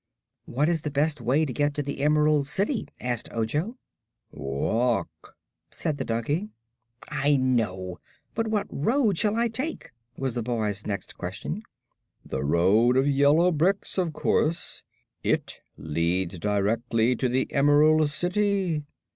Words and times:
"What 0.45 0.67
is 0.67 0.81
the 0.81 0.89
best 0.89 1.21
way 1.21 1.45
to 1.45 1.53
get 1.53 1.75
to 1.75 1.83
the 1.83 1.99
Emerald 1.99 2.47
City?" 2.47 2.87
asked 2.99 3.29
Ojo. 3.31 3.77
"Walk," 4.31 5.35
said 5.69 5.99
the 5.99 6.03
donkey. 6.03 6.49
"I 7.09 7.35
know; 7.35 7.99
but 8.33 8.47
what 8.47 8.65
road 8.71 9.19
shall 9.19 9.35
I 9.35 9.47
take?" 9.47 9.91
was 10.17 10.33
the 10.33 10.41
boy's 10.41 10.87
next 10.87 11.19
question. 11.19 11.61
"The 12.25 12.43
road 12.43 12.97
of 12.97 13.05
yellow 13.07 13.51
bricks, 13.51 13.99
of 13.99 14.11
course. 14.11 14.81
It 15.23 15.61
leads 15.77 16.39
directly 16.39 17.15
to 17.17 17.29
the 17.29 17.53
Emerald 17.53 18.09
City." 18.09 18.81